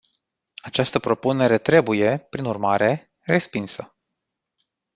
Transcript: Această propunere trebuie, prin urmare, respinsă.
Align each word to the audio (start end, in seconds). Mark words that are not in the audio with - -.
Această 0.63 0.99
propunere 0.99 1.57
trebuie, 1.57 2.17
prin 2.19 2.45
urmare, 2.45 3.13
respinsă. 3.19 3.95